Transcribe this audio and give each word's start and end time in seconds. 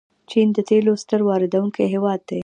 چین 0.29 0.47
د 0.55 0.59
تیلو 0.69 0.93
ستر 1.03 1.21
واردونکی 1.27 1.83
هیواد 1.93 2.19
دی. 2.29 2.39